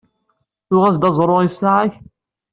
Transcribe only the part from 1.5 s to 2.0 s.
ssaɛa-k?